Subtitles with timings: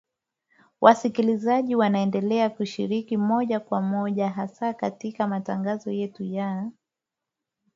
[0.81, 6.71] Wasikilizaji waendelea kushiriki moja kwa moja hasa katika matangazo yetu ya